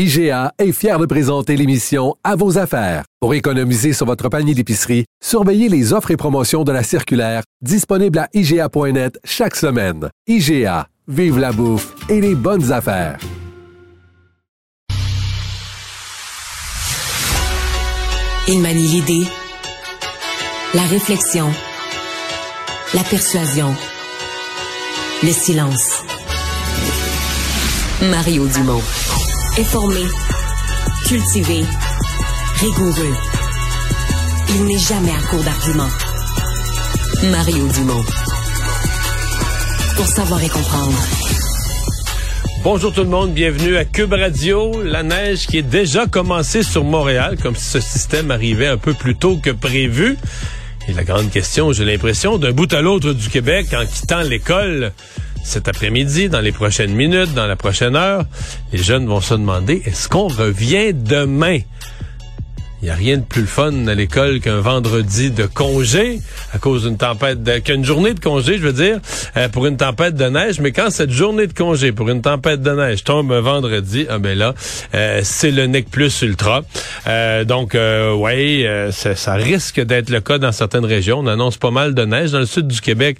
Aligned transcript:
IGA 0.00 0.52
est 0.60 0.70
fier 0.70 0.96
de 1.00 1.06
présenter 1.06 1.56
l'émission 1.56 2.14
À 2.22 2.36
vos 2.36 2.56
affaires. 2.56 3.02
Pour 3.18 3.34
économiser 3.34 3.92
sur 3.92 4.06
votre 4.06 4.28
panier 4.28 4.54
d'épicerie, 4.54 5.06
surveillez 5.20 5.68
les 5.68 5.92
offres 5.92 6.12
et 6.12 6.16
promotions 6.16 6.62
de 6.62 6.70
la 6.70 6.84
circulaire 6.84 7.42
disponible 7.62 8.20
à 8.20 8.28
IGA.net 8.32 9.18
chaque 9.24 9.56
semaine. 9.56 10.08
IGA, 10.28 10.86
vive 11.08 11.40
la 11.40 11.50
bouffe 11.50 11.96
et 12.08 12.20
les 12.20 12.36
bonnes 12.36 12.70
affaires. 12.70 13.18
Il 18.46 18.60
manie 18.60 18.86
l'idée, 18.86 19.26
la 20.74 20.82
réflexion, 20.82 21.48
la 22.94 23.02
persuasion, 23.02 23.74
le 25.24 25.32
silence. 25.32 26.04
Mario 28.00 28.46
Dumont. 28.46 28.80
Informé, 29.58 30.02
cultivé, 31.08 31.64
rigoureux. 32.60 33.14
Il 34.50 34.66
n'est 34.66 34.78
jamais 34.78 35.10
à 35.10 35.20
court 35.28 35.42
d'arguments. 35.42 35.90
Mario 37.32 37.66
Dumont. 37.66 38.04
Pour 39.96 40.06
savoir 40.06 40.44
et 40.44 40.48
comprendre. 40.48 40.98
Bonjour 42.62 42.92
tout 42.92 43.02
le 43.02 43.08
monde, 43.08 43.32
bienvenue 43.32 43.76
à 43.76 43.84
Cube 43.84 44.12
Radio. 44.12 44.80
La 44.84 45.02
neige 45.02 45.48
qui 45.48 45.58
est 45.58 45.62
déjà 45.62 46.06
commencée 46.06 46.62
sur 46.62 46.84
Montréal, 46.84 47.36
comme 47.42 47.56
si 47.56 47.64
ce 47.64 47.80
système 47.80 48.30
arrivait 48.30 48.68
un 48.68 48.78
peu 48.78 48.94
plus 48.94 49.16
tôt 49.16 49.38
que 49.38 49.50
prévu. 49.50 50.16
Et 50.88 50.92
la 50.92 51.02
grande 51.02 51.30
question, 51.30 51.72
j'ai 51.72 51.84
l'impression, 51.84 52.38
d'un 52.38 52.52
bout 52.52 52.72
à 52.72 52.80
l'autre 52.80 53.12
du 53.12 53.28
Québec, 53.28 53.74
en 53.74 53.84
quittant 53.84 54.22
l'école 54.22 54.92
cet 55.44 55.68
après-midi, 55.68 56.28
dans 56.28 56.40
les 56.40 56.52
prochaines 56.52 56.92
minutes, 56.92 57.34
dans 57.34 57.46
la 57.46 57.56
prochaine 57.56 57.96
heure, 57.96 58.24
les 58.72 58.78
jeunes 58.78 59.06
vont 59.06 59.20
se 59.20 59.34
demander, 59.34 59.82
est-ce 59.84 60.08
qu'on 60.08 60.28
revient 60.28 60.92
demain? 60.92 61.60
Il 62.80 62.84
n'y 62.84 62.90
a 62.92 62.94
rien 62.94 63.16
de 63.16 63.24
plus 63.24 63.46
fun 63.46 63.88
à 63.88 63.94
l'école 63.94 64.38
qu'un 64.38 64.60
vendredi 64.60 65.32
de 65.32 65.46
congé 65.46 66.20
à 66.54 66.58
cause 66.58 66.84
d'une 66.84 66.96
tempête, 66.96 67.38
qu'une 67.64 67.84
journée 67.84 68.14
de 68.14 68.20
congé, 68.20 68.56
je 68.56 68.62
veux 68.62 68.72
dire, 68.72 69.00
euh, 69.36 69.48
pour 69.48 69.66
une 69.66 69.76
tempête 69.76 70.14
de 70.14 70.26
neige. 70.26 70.60
Mais 70.60 70.70
quand 70.70 70.90
cette 70.90 71.10
journée 71.10 71.48
de 71.48 71.52
congé 71.52 71.90
pour 71.90 72.08
une 72.08 72.22
tempête 72.22 72.62
de 72.62 72.70
neige 72.70 73.02
tombe 73.02 73.32
un 73.32 73.40
vendredi, 73.40 74.06
ah 74.08 74.20
ben 74.20 74.38
là, 74.38 74.54
euh, 74.94 75.22
c'est 75.24 75.50
le 75.50 75.66
nec 75.66 75.90
plus 75.90 76.22
ultra. 76.22 76.62
Euh, 77.08 77.42
donc, 77.42 77.76
oui, 78.16 78.64
ça, 78.92 79.34
risque 79.34 79.80
d'être 79.80 80.10
le 80.10 80.20
cas 80.20 80.38
dans 80.38 80.52
certaines 80.52 80.84
régions. 80.84 81.18
On 81.18 81.26
annonce 81.26 81.56
pas 81.56 81.72
mal 81.72 81.94
de 81.94 82.04
neige 82.04 82.30
dans 82.30 82.38
le 82.38 82.46
sud 82.46 82.68
du 82.68 82.80
Québec. 82.80 83.18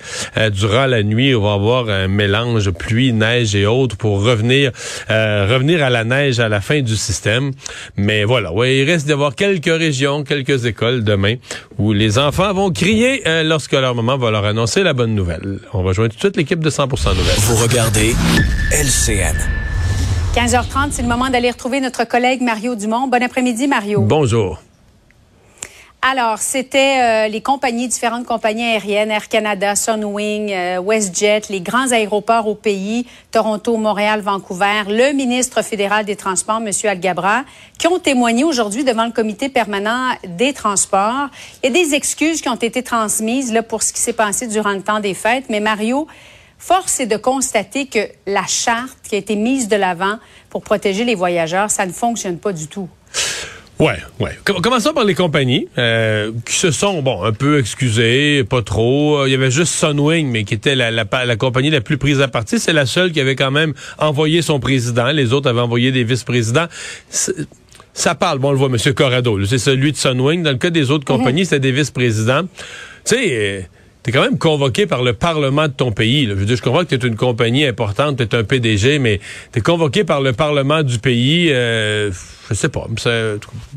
durant 0.52 0.86
la 0.86 1.02
nuit, 1.02 1.34
on 1.34 1.42
va 1.42 1.54
avoir 1.54 1.88
un 1.88 2.06
mélange 2.06 2.70
pluie, 2.70 3.12
neige 3.12 3.56
et 3.56 3.66
autres 3.66 3.96
pour 3.96 4.22
revenir, 4.22 4.70
revenir 5.08 5.82
à 5.82 5.90
la 5.90 6.04
neige 6.04 6.38
à 6.38 6.48
la 6.48 6.60
fin 6.60 6.80
du 6.80 6.96
système. 6.96 7.50
Mais 7.96 8.22
voilà, 8.22 8.52
ouais, 8.52 8.78
il 8.78 8.84
reste 8.84 9.08
d'avoir 9.08 9.34
quelques 9.34 9.47
quelques 9.48 9.78
régions, 9.78 10.24
quelques 10.24 10.66
écoles 10.66 11.04
demain 11.04 11.36
où 11.78 11.92
les 11.92 12.18
enfants 12.18 12.52
vont 12.52 12.70
crier 12.70 13.26
euh, 13.26 13.42
lorsque 13.42 13.72
leur 13.72 13.94
maman 13.94 14.18
va 14.18 14.30
leur 14.30 14.44
annoncer 14.44 14.82
la 14.82 14.92
bonne 14.92 15.14
nouvelle. 15.14 15.60
On 15.72 15.82
va 15.82 15.92
joindre 15.92 16.12
tout 16.12 16.16
de 16.16 16.22
suite 16.22 16.36
l'équipe 16.36 16.60
de 16.60 16.70
100% 16.70 16.88
Nouvelles. 17.16 17.38
Vous 17.38 17.56
regardez 17.56 18.14
LCN. 18.72 19.36
15h30, 20.34 20.88
c'est 20.90 21.02
le 21.02 21.08
moment 21.08 21.30
d'aller 21.30 21.50
retrouver 21.50 21.80
notre 21.80 22.06
collègue 22.06 22.42
Mario 22.42 22.74
Dumont. 22.74 23.08
Bon 23.08 23.22
après-midi, 23.22 23.66
Mario. 23.66 24.02
Bonjour. 24.02 24.60
Alors, 26.10 26.38
c'était 26.38 27.02
euh, 27.02 27.28
les 27.28 27.42
compagnies, 27.42 27.86
différentes 27.86 28.24
compagnies 28.24 28.64
aériennes, 28.64 29.10
Air 29.10 29.28
Canada, 29.28 29.76
Sunwing, 29.76 30.50
euh, 30.50 30.80
WestJet, 30.80 31.42
les 31.50 31.60
grands 31.60 31.92
aéroports 31.92 32.48
au 32.48 32.54
pays, 32.54 33.06
Toronto, 33.30 33.76
Montréal, 33.76 34.22
Vancouver, 34.22 34.84
le 34.88 35.12
ministre 35.12 35.60
fédéral 35.60 36.06
des 36.06 36.16
Transports, 36.16 36.62
M. 36.64 36.70
Algabra, 36.84 37.44
qui 37.78 37.88
ont 37.88 37.98
témoigné 37.98 38.42
aujourd'hui 38.42 38.84
devant 38.84 39.04
le 39.04 39.12
comité 39.12 39.50
permanent 39.50 40.14
des 40.26 40.54
transports. 40.54 41.28
Il 41.62 41.66
y 41.66 41.78
a 41.78 41.84
des 41.84 41.94
excuses 41.94 42.40
qui 42.40 42.48
ont 42.48 42.54
été 42.54 42.82
transmises 42.82 43.52
pour 43.68 43.82
ce 43.82 43.92
qui 43.92 44.00
s'est 44.00 44.14
passé 44.14 44.46
durant 44.46 44.72
le 44.72 44.80
temps 44.80 45.00
des 45.00 45.12
fêtes. 45.12 45.50
Mais 45.50 45.60
Mario, 45.60 46.06
force 46.56 47.00
est 47.00 47.06
de 47.06 47.18
constater 47.18 47.84
que 47.84 48.08
la 48.26 48.46
charte 48.46 48.96
qui 49.06 49.14
a 49.14 49.18
été 49.18 49.36
mise 49.36 49.68
de 49.68 49.76
l'avant 49.76 50.16
pour 50.48 50.62
protéger 50.62 51.04
les 51.04 51.14
voyageurs, 51.14 51.70
ça 51.70 51.84
ne 51.84 51.92
fonctionne 51.92 52.38
pas 52.38 52.54
du 52.54 52.66
tout. 52.66 52.88
Ouais, 53.78 53.98
ouais. 54.18 54.36
Commençons 54.44 54.92
par 54.92 55.04
les 55.04 55.14
compagnies 55.14 55.68
euh, 55.78 56.32
qui 56.44 56.54
se 56.54 56.72
sont 56.72 57.00
bon 57.00 57.22
un 57.22 57.32
peu 57.32 57.60
excusées, 57.60 58.42
pas 58.42 58.62
trop. 58.62 59.24
Il 59.26 59.30
y 59.30 59.34
avait 59.34 59.52
juste 59.52 59.72
Sunwing, 59.74 60.28
mais 60.28 60.42
qui 60.42 60.54
était 60.54 60.74
la, 60.74 60.90
la, 60.90 61.04
la 61.24 61.36
compagnie 61.36 61.70
la 61.70 61.80
plus 61.80 61.96
prise 61.96 62.20
à 62.20 62.26
partie. 62.26 62.58
C'est 62.58 62.72
la 62.72 62.86
seule 62.86 63.12
qui 63.12 63.20
avait 63.20 63.36
quand 63.36 63.52
même 63.52 63.74
envoyé 63.98 64.42
son 64.42 64.58
président. 64.58 65.06
Les 65.12 65.32
autres 65.32 65.48
avaient 65.48 65.60
envoyé 65.60 65.92
des 65.92 66.02
vice-présidents. 66.02 66.66
Ça 67.94 68.14
parle. 68.14 68.38
Bon, 68.38 68.48
on 68.48 68.52
le 68.52 68.58
voit, 68.58 68.68
M. 68.68 68.94
Corrado. 68.94 69.44
C'est 69.44 69.58
celui 69.58 69.92
de 69.92 69.96
Sunwing. 69.96 70.42
Dans 70.42 70.50
le 70.52 70.56
cas 70.56 70.70
des 70.70 70.90
autres 70.90 71.10
mhm. 71.10 71.18
compagnies, 71.18 71.44
c'était 71.44 71.60
des 71.60 71.72
vice-présidents. 71.72 72.42
Tu 73.04 73.14
sais. 73.14 73.68
T'es 74.08 74.12
quand 74.12 74.22
même 74.22 74.38
convoqué 74.38 74.86
par 74.86 75.02
le 75.02 75.12
Parlement 75.12 75.68
de 75.68 75.72
ton 75.74 75.92
pays. 75.92 76.24
Je 76.26 76.32
veux 76.32 76.46
dire, 76.46 76.56
je 76.56 76.62
comprends 76.62 76.82
que 76.82 76.94
tu 76.94 76.94
es 76.94 77.06
une 77.06 77.14
compagnie 77.14 77.66
importante, 77.66 78.16
tu 78.16 78.22
es 78.22 78.34
un 78.34 78.42
PDG, 78.42 78.98
mais 78.98 79.20
tu 79.52 79.58
es 79.58 79.60
convoqué 79.60 80.02
par 80.02 80.22
le 80.22 80.32
Parlement 80.32 80.82
du 80.82 80.98
pays. 80.98 81.50
Euh, 81.52 82.10
je 82.48 82.54
sais 82.54 82.68
pas. 82.68 82.86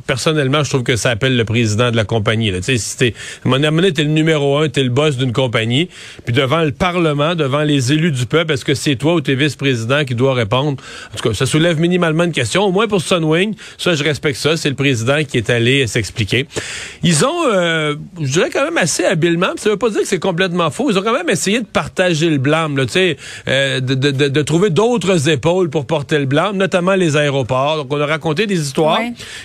personnellement, 0.07 0.63
je 0.63 0.69
trouve 0.69 0.83
que 0.83 0.95
ça 0.95 1.09
appelle 1.09 1.35
le 1.35 1.43
président 1.43 1.91
de 1.91 1.97
la 1.97 2.05
compagnie. 2.05 2.51
Tu 2.53 2.63
sais, 2.63 2.77
si 2.77 2.97
t'es, 2.97 3.13
à 3.45 3.91
t'es 3.91 4.03
le 4.03 4.09
numéro 4.09 4.57
un, 4.57 4.69
t'es 4.69 4.83
le 4.83 4.89
boss 4.89 5.17
d'une 5.17 5.33
compagnie, 5.33 5.89
puis 6.25 6.33
devant 6.33 6.63
le 6.63 6.71
Parlement, 6.71 7.35
devant 7.35 7.63
les 7.63 7.91
élus 7.91 8.11
du 8.11 8.25
peuple, 8.25 8.53
est-ce 8.53 8.63
que 8.63 8.73
c'est 8.73 8.95
toi 8.95 9.15
ou 9.15 9.21
t'es 9.21 9.35
vice-président 9.35 10.05
qui 10.05 10.15
doit 10.15 10.33
répondre? 10.33 10.81
En 11.13 11.17
tout 11.17 11.29
cas, 11.29 11.35
ça 11.35 11.45
soulève 11.45 11.79
minimalement 11.79 12.23
une 12.23 12.31
question. 12.31 12.63
Au 12.63 12.71
moins 12.71 12.87
pour 12.87 13.01
Sunwing, 13.01 13.55
ça, 13.77 13.95
je 13.95 14.03
respecte 14.05 14.39
ça. 14.39 14.55
C'est 14.55 14.69
le 14.69 14.75
président 14.75 15.21
qui 15.25 15.37
est 15.37 15.49
allé 15.49 15.85
s'expliquer. 15.87 16.47
Ils 17.03 17.25
ont, 17.25 17.47
euh, 17.53 17.95
je 18.21 18.31
dirais 18.31 18.49
quand 18.51 18.63
même 18.63 18.77
assez 18.77 19.03
habilement, 19.03 19.49
ça 19.57 19.69
veut 19.69 19.77
pas 19.77 19.89
dire 19.89 20.01
que 20.01 20.07
c'est 20.07 20.19
complètement 20.21 20.71
faux, 20.71 20.89
ils 20.89 20.97
ont 20.97 21.01
quand 21.01 21.13
même 21.13 21.29
essayé 21.29 21.59
de 21.59 21.65
partager 21.65 22.29
le 22.29 22.37
blâme, 22.37 22.77
tu 22.85 22.93
sais, 22.93 23.17
euh, 23.47 23.81
de, 23.81 23.93
de, 23.93 24.11
de, 24.11 24.27
de 24.29 24.41
trouver 24.41 24.69
d'autres 24.69 25.27
épaules 25.27 25.69
pour 25.69 25.85
porter 25.85 26.17
le 26.17 26.25
blâme, 26.25 26.55
notamment 26.55 26.95
les 26.95 27.17
aéroports. 27.17 27.77
Donc, 27.77 27.87
on 27.93 27.99
a 27.99 28.05
raconté 28.05 28.47
des 28.47 28.61
histoires 28.61 29.01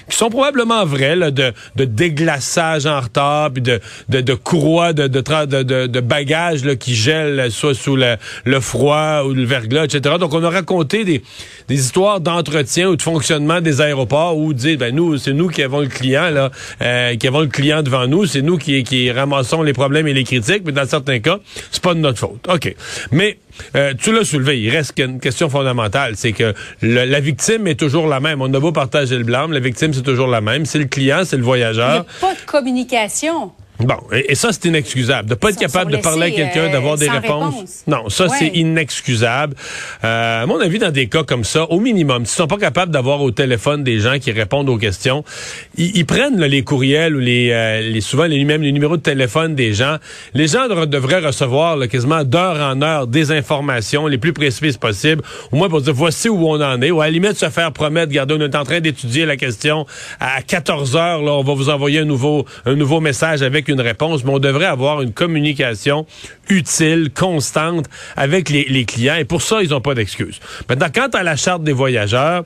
qui 0.09 0.17
sont 0.17 0.31
probablement 0.31 0.85
vraies, 0.85 1.17
de, 1.17 1.53
de 1.77 1.85
déglaçage 1.85 2.87
en 2.87 3.01
retard, 3.01 3.51
puis 3.51 3.63
de, 3.63 3.81
de, 4.09 4.21
de 4.21 4.35
courroies 4.35 4.93
de, 4.93 5.09
de, 5.09 5.63
de, 5.63 5.87
de 5.87 6.01
bagages 6.01 6.65
là, 6.65 6.77
qui 6.77 6.95
gèlent 6.95 7.51
soit 7.51 7.75
sous 7.75 7.97
le, 7.97 8.17
le 8.45 8.61
froid 8.61 9.23
ou 9.25 9.33
le 9.33 9.45
verglas, 9.45 9.85
etc. 9.85 10.17
Donc, 10.21 10.35
on 10.35 10.45
a 10.45 10.51
raconté 10.51 11.05
des, 11.05 11.23
des 11.69 11.75
histoires 11.75 12.21
d'entretien 12.21 12.89
ou 12.89 12.97
de 12.97 13.03
fonctionnement 13.03 13.61
des 13.61 13.81
aéroports 13.81 14.37
où 14.37 14.53
dire, 14.53 14.79
ben 14.79 14.95
nous, 14.95 15.17
c'est 15.17 15.33
nous 15.33 15.49
qui 15.49 15.63
avons 15.63 15.81
le 15.81 15.89
client, 15.89 16.31
là, 16.31 16.51
euh, 16.83 17.17
qui 17.17 17.27
avons 17.27 17.41
le 17.41 17.47
client 17.47 17.83
devant 17.83 18.07
nous, 18.07 18.27
c'est 18.27 18.43
nous 18.43 18.59
qui, 18.59 18.85
qui 18.85 19.11
ramassons 19.11 19.63
les 19.63 19.73
problèmes 19.73 20.07
et 20.07 20.13
les 20.13 20.25
critiques, 20.25 20.56
mais 20.65 20.73
dans 20.73 20.87
certains 20.87 21.21
cas, 21.21 21.39
c'est 21.71 21.83
pas 21.83 21.95
de 21.95 22.01
notre 22.01 22.19
faute. 22.19 22.47
OK. 22.49 22.75
Mais 23.13 23.39
euh, 23.75 23.95
tu 23.99 24.13
l'as 24.13 24.25
soulevé, 24.25 24.61
il 24.61 24.71
reste 24.71 24.99
une 24.99 25.21
question 25.21 25.49
fondamentale, 25.49 26.15
c'est 26.17 26.33
que 26.33 26.55
la 26.83 27.21
victime 27.21 27.67
est 27.67 27.79
toujours 27.79 28.07
la 28.07 28.21
même. 28.21 28.41
On 28.41 28.49
va 28.49 28.61
pas 28.61 28.73
partager 28.73 29.17
le 29.17 29.25
blâme, 29.25 29.53
la 29.53 29.61
victime 29.61 29.93
c'est 29.93 30.03
toujours 30.03 30.29
la 30.29 30.41
même. 30.41 30.67
C'est 30.67 30.79
le 30.79 30.87
client, 30.87 31.23
c'est 31.25 31.37
le 31.37 31.43
voyageur. 31.43 31.89
Il 31.89 31.93
n'y 31.93 31.99
a 31.99 32.07
pas 32.21 32.35
de 32.35 32.47
communication. 32.47 33.53
Bon, 33.81 33.97
et, 34.11 34.35
ça, 34.35 34.53
c'est 34.53 34.67
inexcusable. 34.67 35.29
De 35.29 35.35
pas 35.35 35.51
être 35.51 35.59
capable 35.59 35.93
de 35.93 35.99
parler 35.99 36.29
à 36.29 36.31
quelqu'un, 36.31 36.69
euh, 36.69 36.73
d'avoir 36.73 36.97
des 36.97 37.11
réponses. 37.11 37.85
Non, 37.87 38.09
ça, 38.09 38.29
c'est 38.29 38.49
inexcusable. 38.49 39.55
Euh, 40.03 40.43
à 40.43 40.47
mon 40.47 40.59
avis, 40.61 40.79
dans 40.79 40.91
des 40.91 41.09
cas 41.09 41.25
comme 41.25 41.45
ça, 41.45 41.65
au 41.65 41.79
minimum, 41.79 42.25
s'ils 42.25 42.37
sont 42.37 42.47
pas 42.47 42.57
capables 42.57 42.91
d'avoir 42.91 43.21
au 43.21 43.31
téléphone 43.31 43.85
des 43.85 43.99
gens 43.99 44.19
qui 44.19 44.33
répondent 44.33 44.69
aux 44.69 44.79
questions, 44.79 45.25
ils, 45.77 46.07
prennent 46.07 46.41
les 46.41 46.63
courriels 46.63 47.17
ou 47.17 47.19
les, 47.19 47.51
euh, 47.51 47.81
les 47.81 48.01
souvent 48.01 48.25
les, 48.25 48.43
même 48.45 48.63
les 48.63 48.73
numéros 48.73 48.97
de 48.97 49.03
téléphone 49.03 49.55
des 49.55 49.75
gens. 49.75 49.97
Les 50.33 50.47
gens 50.47 50.69
devraient 50.87 51.21
recevoir 51.21 51.77
quasiment 51.89 52.25
d'heure 52.25 52.57
en 52.61 52.81
heure 52.81 53.07
des 53.07 53.31
informations 53.33 54.07
les 54.07 54.19
plus 54.19 54.33
précises 54.33 54.79
possibles, 54.79 55.23
au 55.53 55.57
moins 55.57 55.69
pour 55.69 55.83
dire 55.83 55.93
voici 55.93 56.29
où 56.29 56.49
on 56.49 56.61
en 56.61 56.81
est, 56.81 56.91
ou 56.91 57.01
à 57.01 57.07
la 57.07 57.11
limite 57.11 57.35
se 57.35 57.51
faire 57.51 57.73
promettre, 57.73 58.09
regardez, 58.09 58.35
on 58.35 58.41
est 58.41 58.55
en 58.55 58.65
train 58.65 58.81
d'étudier 58.81 59.27
la 59.27 59.37
question 59.37 59.87
à 60.21 60.41
14 60.43 60.97
heures, 60.97 61.23
là, 61.23 61.33
on 61.33 61.43
va 61.43 61.55
vous 61.55 61.69
envoyer 61.69 62.01
un 62.01 62.05
nouveau, 62.05 62.47
un 62.65 62.75
nouveau 62.75 63.01
message 63.01 63.43
avec 63.43 63.66
une 63.69 63.81
réponse, 63.81 64.25
mais 64.25 64.31
on 64.33 64.39
devrait 64.39 64.67
avoir 64.67 65.03
une 65.03 65.13
communication 65.13 66.07
utile, 66.49 67.11
constante 67.13 67.87
avec 68.17 68.49
les, 68.51 68.85
clients. 68.85 69.17
Et 69.17 69.25
pour 69.25 69.43
ça, 69.43 69.63
ils 69.63 69.71
n'ont 69.71 69.81
pas 69.81 69.95
d'excuses. 69.95 70.41
Maintenant, 70.69 70.89
quant 70.95 71.09
à 71.13 71.23
la 71.23 71.37
charte 71.37 71.63
des 71.65 71.73
voyageurs, 71.73 72.45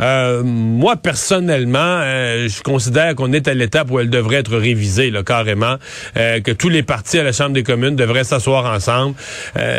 euh, 0.00 0.42
moi, 0.42 0.96
personnellement, 0.96 1.78
euh, 1.78 2.48
je 2.48 2.62
considère 2.62 3.14
qu'on 3.14 3.32
est 3.32 3.46
à 3.48 3.54
l'étape 3.54 3.90
où 3.90 4.00
elle 4.00 4.10
devrait 4.10 4.36
être 4.36 4.56
révisée, 4.56 5.12
carrément, 5.24 5.76
euh, 6.16 6.40
que 6.40 6.50
tous 6.50 6.68
les 6.68 6.82
partis 6.82 7.18
à 7.18 7.22
la 7.22 7.32
Chambre 7.32 7.52
des 7.52 7.62
communes 7.62 7.96
devraient 7.96 8.24
s'asseoir 8.24 8.72
ensemble. 8.74 9.14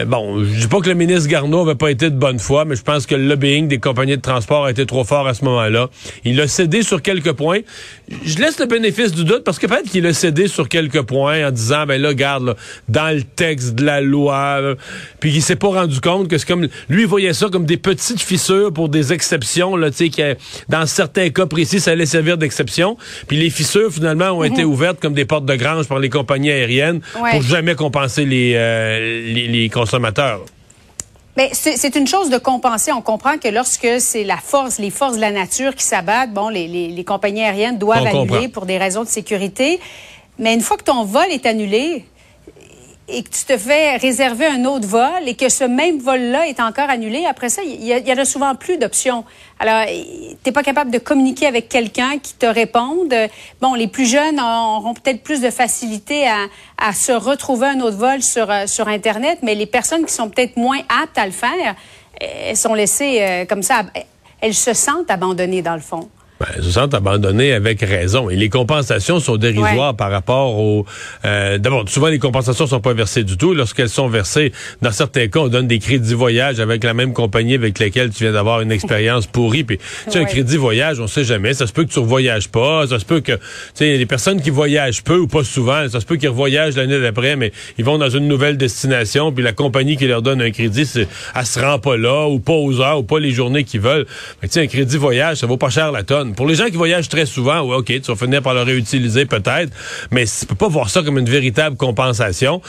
bon, 0.07 0.43
je 0.43 0.61
dis 0.61 0.67
pas 0.67 0.79
que 0.79 0.89
le 0.89 0.95
ministre 0.95 1.29
Garneau 1.29 1.65
n'avait 1.65 1.77
pas 1.77 1.91
été 1.91 2.09
de 2.09 2.15
bonne 2.15 2.39
foi, 2.39 2.65
mais 2.65 2.75
je 2.75 2.83
pense 2.83 3.05
que 3.05 3.15
le 3.15 3.27
lobbying 3.27 3.67
des 3.67 3.79
compagnies 3.79 4.17
de 4.17 4.21
transport 4.21 4.65
a 4.65 4.71
été 4.71 4.85
trop 4.85 5.03
fort 5.03 5.27
à 5.27 5.33
ce 5.33 5.43
moment-là. 5.45 5.89
Il 6.23 6.39
a 6.41 6.47
cédé 6.47 6.83
sur 6.83 7.01
quelques 7.01 7.33
points. 7.33 7.59
Je 8.23 8.37
laisse 8.37 8.59
le 8.59 8.65
bénéfice 8.65 9.11
du 9.11 9.25
doute 9.25 9.43
parce 9.43 9.59
que 9.59 9.67
peut-être 9.67 9.89
qu'il 9.89 10.05
a 10.05 10.13
cédé 10.13 10.47
sur 10.47 10.69
quelques 10.69 10.76
points 11.05 11.47
en 11.47 11.51
disant, 11.51 11.85
ben 11.85 12.01
là, 12.01 12.13
garde, 12.13 12.55
dans 12.87 13.15
le 13.15 13.23
texte 13.23 13.75
de 13.75 13.85
la 13.85 14.01
loi, 14.01 14.75
puis 15.19 15.31
il 15.31 15.41
s'est 15.41 15.55
pas 15.55 15.69
rendu 15.69 15.99
compte 16.01 16.27
que 16.27 16.37
c'est 16.37 16.47
comme, 16.47 16.67
lui, 16.89 17.01
il 17.01 17.07
voyait 17.07 17.33
ça 17.33 17.47
comme 17.51 17.65
des 17.65 17.77
petites 17.77 18.21
fissures 18.21 18.71
pour 18.73 18.89
des 18.89 19.13
exceptions, 19.13 19.75
là, 19.75 19.89
tu 19.91 19.97
sais, 19.97 20.09
que 20.09 20.37
dans 20.69 20.85
certains 20.85 21.29
cas 21.29 21.45
précis, 21.45 21.79
ça 21.79 21.91
allait 21.91 22.05
servir 22.05 22.37
d'exception. 22.37 22.97
Puis 23.27 23.37
les 23.37 23.49
fissures, 23.49 23.91
finalement, 23.91 24.31
ont 24.31 24.43
été 24.43 24.63
mhm. 24.63 24.71
ouvertes 24.71 24.99
comme 24.99 25.13
des 25.13 25.25
portes 25.25 25.45
de 25.45 25.55
grange 25.55 25.87
par 25.87 25.99
les 25.99 26.09
compagnies 26.09 26.51
aériennes 26.51 27.01
pour 27.13 27.41
jamais 27.41 27.75
compenser 27.75 28.25
les, 28.25 28.53
euh, 28.55 29.33
les 29.33 29.69
consommateurs. 29.69 30.41
Mais 31.37 31.51
c'est 31.53 31.95
une 31.95 32.07
chose 32.07 32.31
de 32.31 32.39
compenser. 32.39 32.91
On 32.91 33.03
comprend 33.03 33.37
que 33.37 33.47
lorsque 33.47 33.87
c'est 33.99 34.23
la 34.23 34.37
force, 34.37 34.79
les 34.79 34.89
forces 34.89 35.17
de 35.17 35.21
la 35.21 35.31
nature 35.31 35.75
qui 35.75 35.83
s'abattent, 35.83 36.33
bon, 36.33 36.49
les, 36.49 36.67
les, 36.67 36.87
les, 36.87 37.03
compagnies 37.03 37.43
aériennes 37.43 37.77
doivent 37.77 38.07
annuler 38.07 38.47
pour 38.47 38.65
des 38.65 38.79
raisons 38.79 39.03
de 39.03 39.07
sécurité. 39.07 39.79
Mais 40.39 40.53
une 40.53 40.61
fois 40.61 40.77
que 40.77 40.83
ton 40.83 41.03
vol 41.03 41.27
est 41.29 41.45
annulé, 41.45 42.05
et 43.09 43.23
que 43.23 43.29
tu 43.29 43.45
te 43.45 43.57
fais 43.57 43.95
réserver 43.95 44.45
un 44.45 44.65
autre 44.65 44.85
vol 44.85 45.27
et 45.27 45.35
que 45.35 45.47
ce 45.47 45.63
même 45.63 45.97
vol-là 45.99 46.47
est 46.47 46.59
encore 46.59 46.89
annulé, 46.89 47.25
après 47.25 47.47
ça, 47.47 47.61
il 47.63 47.83
y, 47.83 47.93
a 47.93 48.25
souvent 48.25 48.53
plus 48.55 48.77
d'options. 48.77 49.23
Alors, 49.59 49.85
tu 49.85 50.35
n'es 50.45 50.51
pas 50.51 50.63
capable 50.63 50.91
de 50.91 50.97
communiquer 50.97 51.47
avec 51.47 51.69
quelqu'un 51.69 52.19
qui 52.21 52.33
te 52.33 52.45
réponde. 52.45 53.15
Bon, 53.61 53.75
les 53.75 53.87
plus 53.87 54.05
jeunes 54.05 54.39
auront 54.41 54.93
peut-être 54.93 55.23
plus 55.23 55.39
de 55.39 55.49
facilité 55.49 56.27
à, 56.27 56.47
à, 56.77 56.91
se 56.91 57.13
retrouver 57.13 57.67
un 57.67 57.79
autre 57.79 57.97
vol 57.97 58.21
sur, 58.21 58.51
euh, 58.51 58.67
sur 58.67 58.89
Internet, 58.89 59.39
mais 59.41 59.55
les 59.55 59.67
personnes 59.67 60.05
qui 60.05 60.13
sont 60.13 60.29
peut-être 60.29 60.57
moins 60.57 60.79
aptes 61.01 61.17
à 61.17 61.25
le 61.25 61.31
faire, 61.31 61.75
elles 62.19 62.57
sont 62.57 62.73
laissées 62.73 63.19
euh, 63.21 63.45
comme 63.45 63.63
ça. 63.63 63.83
Elles 64.41 64.53
se 64.53 64.73
sentent 64.73 65.09
abandonnées 65.09 65.61
dans 65.61 65.75
le 65.75 65.81
fond. 65.81 66.09
Ben, 66.39 66.61
se 66.61 66.69
sentent 66.69 66.93
abandonnés 66.93 67.51
avec 67.53 67.81
raison. 67.81 68.29
Et 68.29 68.35
les 68.35 68.49
compensations 68.49 69.19
sont 69.19 69.37
dérisoires 69.37 69.95
par 69.95 70.11
rapport 70.11 70.59
au... 70.59 70.85
Euh, 71.25 71.57
D'abord, 71.57 71.89
souvent, 71.89 72.07
les 72.07 72.19
compensations 72.19 72.67
sont 72.67 72.79
pas 72.79 72.93
versées 72.93 73.23
du 73.23 73.37
tout. 73.37 73.55
Lorsqu'elles 73.55 73.89
sont 73.89 74.07
versées, 74.07 74.51
dans 74.81 74.91
certains 74.91 75.27
cas, 75.29 75.39
on 75.39 75.47
donne 75.47 75.67
des 75.67 75.79
crédits 75.79 76.13
voyage 76.13 76.59
avec 76.59 76.83
la 76.83 76.93
même 76.93 77.13
compagnie 77.13 77.55
avec 77.55 77.79
laquelle 77.79 78.11
tu 78.11 78.23
viens 78.23 78.33
d'avoir 78.33 78.61
une 78.61 78.71
expérience 78.71 79.25
pourrie. 79.37 79.63
Puis, 79.63 79.77
tu 79.77 80.11
sais, 80.11 80.19
un 80.19 80.25
crédit 80.25 80.57
voyage, 80.57 80.99
on 80.99 81.07
sait 81.07 81.23
jamais. 81.23 81.53
Ça 81.53 81.65
se 81.65 81.73
peut 81.73 81.85
que 81.85 81.91
tu 81.91 81.99
revoyages 81.99 82.49
pas. 82.49 82.85
Ça 82.87 82.99
se 82.99 83.05
peut 83.05 83.21
que... 83.21 83.33
Tu 83.33 83.39
sais, 83.73 83.97
les 83.97 84.05
personnes 84.05 84.39
qui 84.39 84.51
voyagent 84.51 85.03
peu 85.03 85.17
ou 85.17 85.27
pas 85.27 85.43
souvent, 85.43 85.89
ça 85.89 85.99
se 85.99 86.05
peut 86.05 86.17
qu'ils 86.17 86.29
revoyagent 86.29 86.75
l'année 86.75 86.99
d'après, 86.99 87.35
mais 87.35 87.51
ils 87.79 87.85
vont 87.85 87.97
dans 87.97 88.09
une 88.09 88.27
nouvelle 88.27 88.57
destination, 88.57 89.31
puis 89.31 89.43
la 89.43 89.53
compagnie 89.53 89.97
qui 89.97 90.07
leur 90.07 90.21
donne 90.21 90.41
un 90.41 90.51
crédit, 90.51 90.87
elle 91.35 91.45
se 91.45 91.59
rend 91.59 91.79
pas 91.79 91.97
là, 91.97 92.27
ou 92.27 92.39
pas 92.39 92.53
aux 92.53 92.79
heures, 92.79 92.99
ou 92.99 93.03
pas 93.03 93.19
les 93.19 93.31
journées 93.31 93.63
qu'ils 93.63 93.81
veulent. 93.81 94.05
Mais 94.41 94.47
tu 94.47 94.55
sais, 94.55 94.61
un 94.61 94.67
crédit 94.67 94.97
voyage, 94.97 95.37
ça 95.37 95.47
vaut 95.47 95.57
pas 95.57 95.69
cher 95.69 95.91
la 95.91 96.03
tonne. 96.03 96.26
Pour 96.35 96.47
les 96.47 96.55
gens 96.55 96.65
qui 96.65 96.77
voyagent 96.77 97.09
très 97.09 97.25
souvent, 97.25 97.61
oui, 97.61 97.75
OK, 97.75 97.85
tu 97.85 98.11
vas 98.11 98.15
finir 98.15 98.41
par 98.41 98.53
le 98.53 98.61
réutiliser 98.61 99.25
peut-être, 99.25 99.71
mais 100.11 100.25
tu 100.25 100.45
peux 100.45 100.55
pas 100.55 100.67
voir 100.67 100.89
ça 100.89 101.01
comme 101.03 101.17
une 101.17 101.29
véritable 101.29 101.77
compensation. 101.77 102.61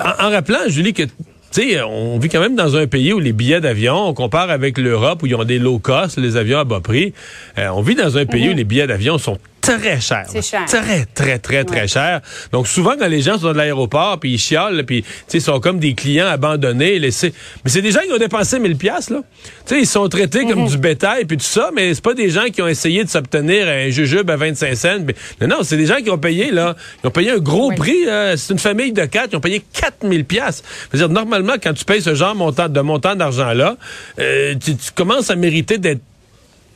En, 0.00 0.30
rappelant, 0.30 0.68
Julie, 0.68 0.92
que 0.92 1.04
sais, 1.50 1.80
on 1.82 2.18
vit 2.18 2.28
quand 2.28 2.40
même 2.40 2.56
dans 2.56 2.76
un 2.76 2.86
pays 2.86 3.12
où 3.12 3.18
les 3.18 3.32
billets 3.32 3.60
d'avion, 3.60 4.08
on 4.08 4.14
compare 4.14 4.50
avec 4.50 4.78
l'Europe 4.78 5.22
où 5.22 5.26
ils 5.26 5.34
ont 5.34 5.44
des 5.44 5.58
low 5.58 5.78
cost, 5.78 6.18
les 6.18 6.36
avions 6.36 6.58
à 6.58 6.64
bas 6.64 6.80
prix. 6.80 7.14
Euh, 7.58 7.68
on 7.68 7.80
vit 7.80 7.94
dans 7.94 8.18
un 8.18 8.26
pays 8.26 8.48
où 8.48 8.52
mhm. 8.52 8.56
les 8.56 8.64
billets 8.64 8.86
d'avion 8.86 9.18
sont 9.18 9.38
très 9.74 10.00
cher. 10.00 10.24
C'est 10.28 10.42
cher. 10.42 10.64
Très, 10.66 11.04
très, 11.04 11.38
très, 11.38 11.64
très 11.64 11.88
cher. 11.88 12.20
Donc, 12.52 12.66
souvent, 12.66 12.94
quand 12.98 13.08
les 13.08 13.22
gens 13.22 13.38
sont 13.38 13.52
de 13.52 13.58
l'aéroport, 13.58 14.18
puis 14.18 14.32
ils 14.32 14.38
chiolent, 14.38 14.84
puis, 14.84 15.02
tu 15.02 15.08
sais, 15.28 15.40
sont 15.40 15.60
comme 15.60 15.78
des 15.78 15.94
clients 15.94 16.26
abandonnés, 16.26 16.98
laissés. 16.98 17.32
Mais 17.64 17.70
c'est 17.70 17.82
des 17.82 17.90
gens 17.90 18.00
qui 18.06 18.12
ont 18.12 18.18
dépensé 18.18 18.58
1000 18.58 18.76
pièces 18.76 19.10
là. 19.10 19.20
Tu 19.66 19.74
sais, 19.74 19.80
ils 19.80 19.86
sont 19.86 20.08
traités 20.08 20.46
comme 20.46 20.62
mhm. 20.62 20.68
du 20.68 20.78
bétail, 20.78 21.24
puis 21.24 21.36
tout 21.36 21.44
ça, 21.44 21.70
mais 21.74 21.94
c'est 21.94 22.04
pas 22.04 22.14
des 22.14 22.30
gens 22.30 22.46
qui 22.52 22.62
ont 22.62 22.68
essayé 22.68 23.04
de 23.04 23.08
s'obtenir 23.08 23.68
un 23.68 23.88
jujube 23.90 24.30
à 24.30 24.36
25 24.36 24.74
cents. 24.74 24.98
Non, 25.40 25.48
non, 25.48 25.56
c'est 25.62 25.76
des 25.76 25.86
gens 25.86 25.96
qui 25.96 26.10
ont 26.10 26.18
payé, 26.18 26.50
là. 26.50 26.76
Ils 27.02 27.08
ont 27.08 27.10
payé 27.10 27.30
un 27.32 27.38
gros 27.38 27.72
prix. 27.72 28.06
C'est 28.36 28.52
une 28.52 28.58
famille 28.58 28.92
de 28.92 29.04
quatre. 29.04 29.30
Ils 29.32 29.36
ont 29.36 29.40
payé 29.40 29.62
4000 29.72 30.24
pièces. 30.24 30.62
dire 30.94 31.08
normalement, 31.08 31.54
quand 31.62 31.72
tu 31.72 31.84
payes 31.84 32.02
ce 32.02 32.14
genre 32.14 32.34
de 32.34 32.80
montant 32.80 33.14
d'argent-là, 33.14 33.76
euh, 34.18 34.54
tu 34.62 34.74
commences 34.94 35.30
à 35.30 35.36
mériter 35.36 35.78
d'être 35.78 36.00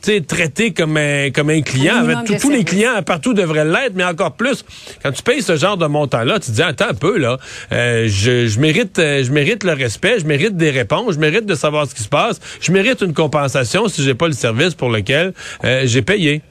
traité 0.01 0.71
comme 0.73 0.97
un, 0.97 1.29
comme 1.31 1.49
un 1.49 1.61
client. 1.61 2.03
tous 2.39 2.49
les 2.49 2.63
clients 2.63 3.01
partout 3.03 3.33
devraient 3.33 3.65
l'être, 3.65 3.93
mais 3.95 4.03
encore 4.03 4.33
plus. 4.33 4.65
Quand 5.03 5.11
tu 5.11 5.21
payes 5.23 5.41
ce 5.41 5.55
genre 5.55 5.77
de 5.77 5.85
montant-là, 5.85 6.39
tu 6.39 6.51
te 6.51 6.55
dis, 6.55 6.61
attends 6.61 6.89
un 6.89 6.93
peu, 6.93 7.17
là, 7.17 7.37
euh, 7.71 8.07
je, 8.07 8.47
je, 8.47 8.59
mérite, 8.59 8.99
euh, 8.99 9.23
je 9.23 9.31
mérite 9.31 9.63
le 9.63 9.73
respect, 9.73 10.19
je 10.19 10.25
mérite 10.25 10.57
des 10.57 10.71
réponses, 10.71 11.15
je 11.15 11.19
mérite 11.19 11.45
de 11.45 11.55
savoir 11.55 11.87
ce 11.87 11.95
qui 11.95 12.03
se 12.03 12.09
passe, 12.09 12.39
je 12.59 12.71
mérite 12.71 13.01
une 13.01 13.13
compensation 13.13 13.87
si 13.87 14.03
j'ai 14.03 14.15
pas 14.15 14.27
le 14.27 14.33
service 14.33 14.73
pour 14.73 14.89
lequel 14.89 15.33
euh, 15.63 15.83
j'ai 15.85 16.01
payé. 16.01 16.41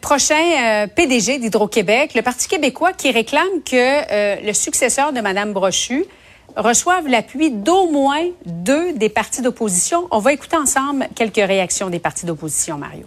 prochain 0.00 0.88
PDG 0.96 1.38
d'Hydro-Québec, 1.38 2.12
le 2.14 2.22
Parti 2.22 2.48
québécois 2.48 2.92
qui 2.92 3.10
réclame 3.10 3.62
que 3.64 4.44
le 4.44 4.52
successeur 4.52 5.12
de 5.12 5.20
Mme 5.20 5.52
Brochu 5.52 6.06
reçoivent 6.56 7.08
l'appui 7.08 7.50
d'au 7.50 7.90
moins 7.90 8.26
deux 8.46 8.92
des 8.92 9.08
partis 9.08 9.42
d'opposition. 9.42 10.06
On 10.10 10.18
va 10.18 10.32
écouter 10.32 10.56
ensemble 10.56 11.08
quelques 11.14 11.36
réactions 11.36 11.90
des 11.90 11.98
partis 11.98 12.26
d'opposition, 12.26 12.78
Mario. 12.78 13.04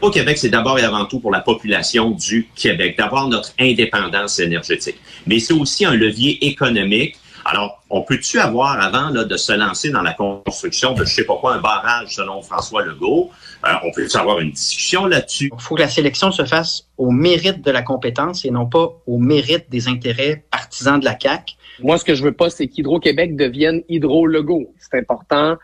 Au 0.00 0.10
Québec, 0.10 0.38
c'est 0.38 0.48
d'abord 0.48 0.78
et 0.78 0.84
avant 0.84 1.06
tout 1.06 1.18
pour 1.18 1.32
la 1.32 1.40
population 1.40 2.12
du 2.12 2.48
Québec, 2.54 2.96
d'avoir 2.96 3.26
notre 3.26 3.52
indépendance 3.58 4.38
énergétique. 4.38 4.96
Mais 5.26 5.40
c'est 5.40 5.54
aussi 5.54 5.84
un 5.84 5.94
levier 5.94 6.46
économique. 6.46 7.16
Alors, 7.50 7.82
on 7.88 8.02
peut-tu 8.02 8.38
avoir, 8.38 8.78
avant 8.78 9.10
de 9.10 9.36
se 9.38 9.52
lancer 9.52 9.88
dans 9.88 10.02
la 10.02 10.12
construction 10.12 10.92
de, 10.92 11.06
je 11.06 11.14
sais 11.14 11.24
pas 11.24 11.36
quoi, 11.36 11.54
un 11.54 11.60
barrage 11.60 12.14
selon 12.14 12.42
François 12.42 12.84
Legault, 12.84 13.30
euh, 13.64 13.70
on 13.84 13.90
peut-tu 13.90 14.18
avoir 14.18 14.40
une 14.40 14.50
discussion 14.50 15.06
là-dessus? 15.06 15.50
Il 15.54 15.62
faut 15.62 15.74
que 15.74 15.80
la 15.80 15.88
sélection 15.88 16.30
se 16.30 16.44
fasse 16.44 16.86
au 16.98 17.10
mérite 17.10 17.62
de 17.62 17.70
la 17.70 17.80
compétence 17.80 18.44
et 18.44 18.50
non 18.50 18.66
pas 18.66 18.90
au 19.06 19.16
mérite 19.16 19.70
des 19.70 19.88
intérêts 19.88 20.44
partisans 20.50 21.00
de 21.00 21.06
la 21.06 21.18
CAQ. 21.18 21.54
Moi, 21.80 21.96
ce 21.96 22.04
que 22.04 22.14
je 22.14 22.22
veux 22.22 22.32
pas, 22.32 22.50
c'est 22.50 22.66
qu'Hydro-Québec 22.66 23.34
devienne 23.34 23.82
Hydro-Logo. 23.88 24.74
C'est 24.78 24.98
important 24.98 25.56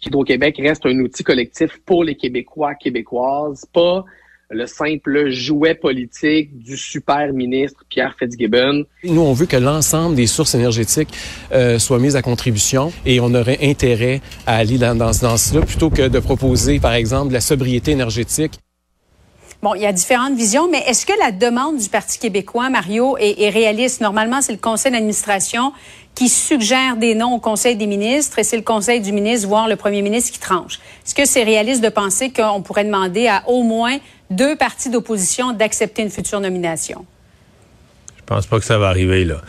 qu'Hydro-Québec 0.00 0.60
reste 0.62 0.86
un 0.86 0.96
outil 1.00 1.24
collectif 1.24 1.80
pour 1.84 2.04
les 2.04 2.14
Québécois, 2.14 2.76
Québécoises, 2.76 3.66
pas 3.72 4.04
le 4.52 4.66
simple 4.66 5.30
jouet 5.30 5.74
politique 5.74 6.58
du 6.58 6.76
super 6.76 7.32
ministre 7.32 7.84
Pierre 7.88 8.14
Fitzgibbon. 8.18 8.84
Nous, 9.04 9.20
on 9.20 9.32
veut 9.32 9.46
que 9.46 9.56
l'ensemble 9.56 10.14
des 10.14 10.26
sources 10.26 10.54
énergétiques 10.54 11.08
euh, 11.52 11.78
soient 11.78 11.98
mises 11.98 12.16
à 12.16 12.22
contribution 12.22 12.92
et 13.06 13.20
on 13.20 13.34
aurait 13.34 13.58
intérêt 13.62 14.20
à 14.46 14.56
aller 14.56 14.78
dans, 14.78 14.94
dans 14.94 15.12
ce 15.12 15.20
sens-là 15.20 15.62
plutôt 15.62 15.90
que 15.90 16.08
de 16.08 16.18
proposer, 16.18 16.80
par 16.80 16.92
exemple, 16.92 17.32
la 17.32 17.40
sobriété 17.40 17.92
énergétique. 17.92 18.58
Bon, 19.62 19.76
il 19.76 19.82
y 19.82 19.86
a 19.86 19.92
différentes 19.92 20.34
visions, 20.34 20.68
mais 20.68 20.80
est-ce 20.88 21.06
que 21.06 21.12
la 21.20 21.30
demande 21.30 21.78
du 21.78 21.88
Parti 21.88 22.18
québécois, 22.18 22.68
Mario, 22.68 23.16
est, 23.18 23.48
réaliste? 23.48 24.00
Normalement, 24.00 24.42
c'est 24.42 24.50
le 24.50 24.58
conseil 24.58 24.90
d'administration 24.90 25.72
qui 26.16 26.28
suggère 26.28 26.96
des 26.96 27.14
noms 27.14 27.34
au 27.34 27.38
conseil 27.38 27.76
des 27.76 27.86
ministres 27.86 28.40
et 28.40 28.42
c'est 28.42 28.56
le 28.56 28.64
conseil 28.64 29.00
du 29.00 29.12
ministre, 29.12 29.46
voire 29.46 29.68
le 29.68 29.76
premier 29.76 30.02
ministre 30.02 30.32
qui 30.32 30.40
tranche. 30.40 30.80
Est-ce 31.06 31.14
que 31.14 31.24
c'est 31.24 31.44
réaliste 31.44 31.80
de 31.80 31.90
penser 31.90 32.32
qu'on 32.32 32.60
pourrait 32.60 32.84
demander 32.84 33.28
à 33.28 33.44
au 33.46 33.62
moins 33.62 33.98
deux 34.32 34.56
partis 34.56 34.90
d'opposition 34.90 35.52
d'accepter 35.52 36.02
une 36.02 36.10
future 36.10 36.40
nomination? 36.40 37.04
Je 38.22 38.34
pense 38.34 38.46
pas 38.46 38.58
que 38.60 38.64
ça 38.64 38.78
va 38.78 38.88
arriver 38.88 39.24
là. 39.24 39.42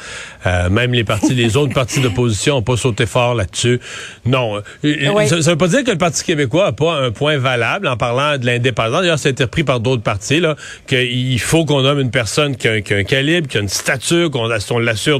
Euh, 0.47 0.69
même 0.69 0.93
les 0.93 1.03
partis, 1.03 1.33
les 1.35 1.55
autres 1.57 1.73
partis 1.73 2.01
d'opposition 2.01 2.55
n'ont 2.55 2.63
pas 2.63 2.75
sauté 2.75 3.05
fort 3.05 3.35
là-dessus. 3.35 3.79
Non, 4.25 4.57
euh, 4.83 5.25
ça, 5.27 5.35
ne 5.37 5.41
veut 5.41 5.57
pas 5.57 5.67
dire 5.67 5.83
que 5.83 5.91
le 5.91 5.97
Parti 5.97 6.23
québécois 6.23 6.65
n'a 6.65 6.71
pas 6.71 6.95
un 6.95 7.11
point 7.11 7.37
valable 7.37 7.87
en 7.87 7.97
parlant 7.97 8.37
de 8.37 8.45
l'indépendance. 8.45 9.01
D'ailleurs, 9.01 9.19
ça 9.19 9.29
a 9.29 9.31
été 9.31 9.43
repris 9.43 9.63
par 9.63 9.79
d'autres 9.79 10.01
partis 10.01 10.39
là 10.39 10.55
qu'il 10.87 11.39
faut 11.39 11.65
qu'on 11.65 11.83
nomme 11.83 11.99
une 11.99 12.11
personne 12.11 12.57
qui 12.57 12.67
a, 12.67 12.73
un 12.73 13.03
calibre, 13.03 13.47
qui 13.47 13.57
a 13.57 13.61
une 13.61 13.69
stature, 13.69 14.31
qu'on 14.31 14.47
l'assure 14.47 15.19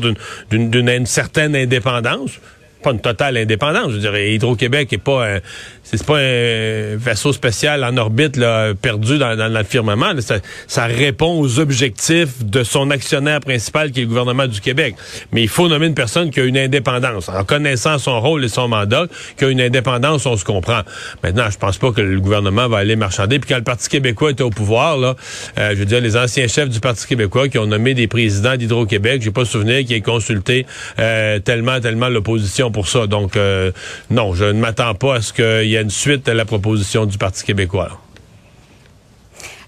d'une 0.50 1.06
certaine 1.06 1.56
indépendance 1.56 2.40
pas 2.84 2.92
une 2.92 3.00
totale 3.00 3.38
indépendance. 3.38 3.94
Je 3.94 3.98
dirais, 3.98 4.34
Hydro-Québec 4.36 4.92
est 4.94 4.98
pas 4.98 5.40
c'est 5.84 6.06
pas 6.06 6.18
un 6.18 6.96
vaisseau 6.96 7.34
spatial 7.34 7.84
en 7.84 7.96
orbite 7.98 8.38
là, 8.38 8.74
perdu 8.74 9.18
dans, 9.18 9.36
dans 9.36 9.48
le 9.48 9.64
firmament. 9.64 10.14
Ça, 10.22 10.38
ça, 10.68 10.86
répond 10.86 11.40
aux 11.40 11.60
objectifs 11.60 12.44
de 12.44 12.64
son 12.64 12.90
actionnaire 12.90 13.40
principal 13.42 13.92
qui 13.92 14.00
est 14.00 14.04
le 14.04 14.10
gouvernement 14.10 14.48
du 14.48 14.62
Québec. 14.62 14.96
Mais 15.32 15.42
il 15.42 15.50
faut 15.50 15.68
nommer 15.68 15.88
une 15.88 15.94
personne 15.94 16.32
qui 16.32 16.40
a 16.40 16.44
une 16.44 16.58
indépendance, 16.58 17.30
en 17.30 17.44
connaissant 17.44 17.98
son 17.98 18.20
rôle 18.22 18.44
et 18.46 18.50
son 18.50 18.68
mandat, 18.68 19.08
qui 19.38 19.46
a 19.46 19.50
une 19.50 19.62
indépendance, 19.62 20.26
on 20.26 20.38
se 20.38 20.46
comprend. 20.46 20.82
Maintenant, 21.24 21.50
je 21.50 21.58
pense 21.58 21.78
pas 21.78 21.92
que 21.92 22.02
le 22.02 22.20
gouvernement 22.20 22.68
va 22.68 22.78
aller 22.78 22.96
marchander. 22.96 23.40
Puis 23.40 23.50
quand 23.50 23.58
le 23.58 23.64
Parti 23.64 23.90
québécois 23.90 24.32
était 24.32 24.44
au 24.44 24.50
pouvoir, 24.50 24.98
là, 24.98 25.16
euh, 25.58 25.72
je 25.72 25.76
veux 25.76 25.86
dire, 25.86 26.02
les 26.02 26.16
anciens 26.16 26.48
chefs 26.48 26.70
du 26.70 26.80
Parti 26.80 27.08
québécois 27.08 27.50
qui 27.50 27.58
ont 27.58 27.68
nommé 27.68 27.94
des 27.94 28.08
présidents 28.08 28.56
d'Hydro-Québec, 28.56 29.22
j'ai 29.22 29.32
pas 29.32 29.46
souvenir 29.46 29.80
qu'ils 29.86 29.98
aient 29.98 30.02
consulté 30.02 30.66
euh, 31.00 31.40
tellement, 31.40 31.80
tellement 31.80 32.10
l'opposition 32.10 32.72
pour 32.72 32.88
ça. 32.88 33.08
Donc, 33.08 33.36
euh, 33.36 33.72
non, 34.10 34.34
je 34.34 34.46
ne 34.46 34.54
m'attends 34.54 34.96
pas 34.96 35.16
à 35.16 35.22
ce 35.22 35.34
qu'il 35.34 35.73
y 35.74 35.76
ait 35.76 35.82
une 35.82 35.90
suite 35.90 36.28
à 36.28 36.34
la 36.34 36.46
proposition 36.46 37.06
du 37.06 37.18
Parti 37.18 37.44
québécois. 37.44 38.00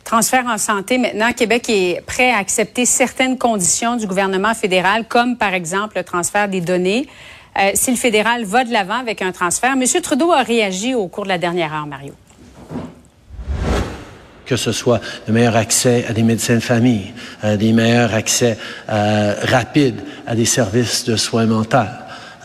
Transfert 0.03 0.45
en 0.47 0.57
santé. 0.57 0.97
Maintenant, 0.97 1.33
Québec 1.33 1.65
est 1.69 2.01
prêt 2.05 2.31
à 2.31 2.37
accepter 2.37 2.85
certaines 2.85 3.37
conditions 3.37 3.95
du 3.97 4.05
gouvernement 4.05 4.53
fédéral, 4.53 5.05
comme 5.07 5.35
par 5.35 5.53
exemple 5.53 5.97
le 5.97 6.03
transfert 6.03 6.47
des 6.47 6.61
données. 6.61 7.07
Euh, 7.57 7.71
si 7.73 7.89
le 7.89 7.97
fédéral 7.97 8.45
va 8.45 8.63
de 8.63 8.71
l'avant 8.71 8.99
avec 8.99 9.21
un 9.21 9.31
transfert, 9.31 9.71
M. 9.73 9.83
Trudeau 10.01 10.31
a 10.31 10.43
réagi 10.43 10.93
au 10.93 11.07
cours 11.07 11.23
de 11.23 11.29
la 11.29 11.37
dernière 11.37 11.73
heure, 11.73 11.87
Mario 11.87 12.13
que 14.45 14.55
ce 14.55 14.71
soit 14.71 15.01
le 15.27 15.33
meilleur 15.33 15.55
accès 15.55 16.05
à 16.07 16.13
des 16.13 16.23
médecins 16.23 16.55
de 16.55 16.59
famille, 16.59 17.13
euh, 17.43 17.57
des 17.57 17.73
meilleurs 17.73 18.13
accès 18.13 18.57
euh, 18.89 19.35
rapides 19.41 20.01
à 20.27 20.35
des 20.35 20.45
services 20.45 21.05
de 21.05 21.15
soins 21.15 21.45
mentaux, 21.45 21.77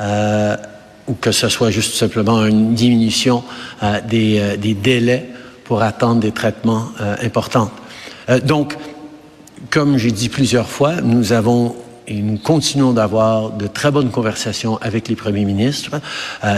euh, 0.00 0.56
ou 1.10 1.14
que 1.14 1.32
ce 1.32 1.48
soit 1.48 1.70
juste 1.70 1.94
simplement 1.94 2.46
une 2.46 2.74
diminution 2.74 3.42
euh, 3.82 4.00
des, 4.08 4.38
euh, 4.38 4.56
des, 4.56 4.74
délais 4.74 5.28
pour 5.64 5.82
attendre 5.82 6.20
des 6.20 6.32
traitements 6.32 6.86
importants. 7.22 7.70
donc, 8.44 8.76
comme 9.70 9.98
j'ai 9.98 10.10
dit 10.10 10.28
plusieurs 10.28 10.68
fois, 10.68 11.00
nous 11.00 11.32
avons 11.32 11.76
et 12.08 12.22
nous 12.22 12.38
continuons 12.38 12.92
d'avoir 12.92 13.50
de 13.50 13.68
très 13.68 13.92
bonnes 13.92 14.10
conversations 14.10 14.78
avec 14.78 15.06
les 15.06 15.14
premiers 15.14 15.44
ministres 15.44 16.00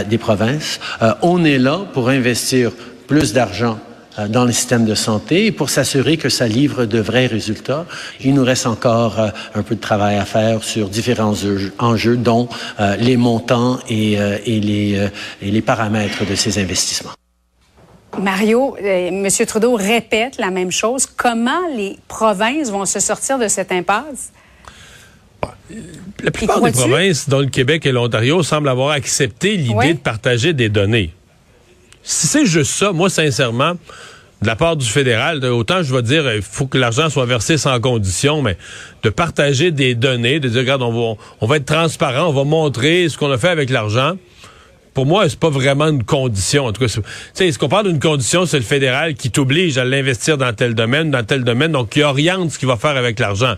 des 0.09 0.17
provinces. 0.17 0.79
on 1.21 1.45
est 1.45 1.59
là 1.59 1.81
pour 1.93 2.09
investir 2.09 2.71
plus 3.05 3.33
d'argent 3.33 3.77
euh, 3.77 3.92
dans 4.29 4.45
le 4.45 4.51
système 4.51 4.85
de 4.85 4.95
santé 4.95 5.47
et 5.47 5.51
pour 5.51 5.69
s'assurer 5.69 6.17
que 6.17 6.29
ça 6.29 6.47
livre 6.47 6.85
de 6.85 6.99
vrais 6.99 7.27
résultats. 7.27 7.85
Il 8.21 8.33
nous 8.33 8.43
reste 8.43 8.67
encore 8.67 9.19
euh, 9.19 9.29
un 9.55 9.63
peu 9.63 9.75
de 9.75 9.81
travail 9.81 10.17
à 10.17 10.25
faire 10.25 10.63
sur 10.63 10.89
différents 10.89 11.35
enjeux, 11.79 12.17
dont 12.17 12.47
euh, 12.79 12.95
les 12.97 13.17
montants 13.17 13.79
et, 13.89 14.13
et, 14.13 14.59
les, 14.59 15.09
et 15.41 15.51
les 15.51 15.61
paramètres 15.61 16.25
de 16.25 16.35
ces 16.35 16.59
investissements. 16.59 17.11
Mario, 18.19 18.75
M. 18.79 19.27
Trudeau 19.47 19.75
répète 19.75 20.37
la 20.37 20.51
même 20.51 20.71
chose. 20.71 21.05
Comment 21.05 21.67
les 21.75 21.97
provinces 22.07 22.69
vont 22.69 22.85
se 22.85 22.99
sortir 22.99 23.39
de 23.39 23.47
cette 23.47 23.71
impasse? 23.71 24.31
La 26.21 26.31
plupart 26.31 26.61
des 26.61 26.71
provinces, 26.71 27.27
dont 27.27 27.39
le 27.39 27.47
Québec 27.47 27.85
et 27.85 27.91
l'Ontario, 27.91 28.43
semblent 28.43 28.69
avoir 28.69 28.91
accepté 28.91 29.57
l'idée 29.57 29.93
de 29.93 29.99
partager 29.99 30.53
des 30.53 30.69
données. 30.69 31.13
Si 32.03 32.27
c'est 32.27 32.45
juste 32.45 32.71
ça, 32.71 32.91
moi, 32.91 33.09
sincèrement, 33.09 33.73
de 34.41 34.47
la 34.47 34.57
part 34.57 34.75
du 34.75 34.85
fédéral, 34.85 35.43
autant 35.45 35.83
je 35.83 35.95
vais 35.95 36.01
dire, 36.01 36.31
il 36.33 36.41
faut 36.41 36.67
que 36.67 36.77
l'argent 36.77 37.09
soit 37.09 37.25
versé 37.25 37.57
sans 37.57 37.79
condition, 37.79 38.41
mais 38.41 38.57
de 39.01 39.09
partager 39.09 39.71
des 39.71 39.95
données, 39.95 40.41
de 40.41 40.49
dire, 40.49 40.59
regarde, 40.59 40.81
on 40.81 40.91
va, 40.91 41.21
on 41.39 41.47
va 41.47 41.57
être 41.57 41.65
transparent, 41.65 42.27
on 42.27 42.33
va 42.33 42.43
montrer 42.43 43.07
ce 43.07 43.17
qu'on 43.17 43.31
a 43.31 43.37
fait 43.37 43.47
avec 43.47 43.69
l'argent. 43.69 44.17
Pour 44.93 45.05
moi, 45.05 45.27
c'est 45.27 45.39
pas 45.39 45.49
vraiment 45.49 45.87
une 45.87 46.03
condition. 46.03 46.65
En 46.65 46.73
tout 46.73 46.81
cas, 46.81 46.87
tu 46.87 47.01
sais, 47.33 47.51
ce 47.51 47.57
qu'on 47.57 47.69
parle 47.69 47.87
d'une 47.87 48.01
condition, 48.01 48.45
c'est 48.45 48.59
le 48.59 48.65
fédéral 48.65 49.15
qui 49.15 49.31
t'oblige 49.31 49.77
à 49.77 49.85
l'investir 49.85 50.37
dans 50.37 50.53
tel 50.53 50.75
domaine, 50.75 51.09
dans 51.09 51.23
tel 51.23 51.43
domaine, 51.43 51.71
donc 51.71 51.89
qui 51.89 52.03
oriente 52.03 52.51
ce 52.51 52.59
qu'il 52.59 52.67
va 52.67 52.75
faire 52.75 52.97
avec 52.97 53.19
l'argent. 53.19 53.55